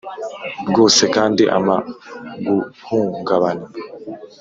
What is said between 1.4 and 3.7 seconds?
ampa guhungabana